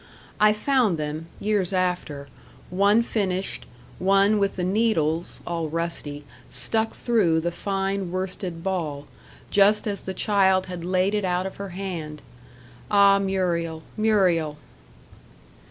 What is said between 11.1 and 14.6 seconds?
it out of her hand. Ah, Muriel, Muriel!